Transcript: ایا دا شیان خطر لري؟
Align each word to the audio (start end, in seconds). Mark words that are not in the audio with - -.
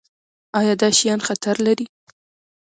ایا 0.59 0.73
دا 0.81 0.89
شیان 0.97 1.19
خطر 1.27 1.55
لري؟ 1.65 1.85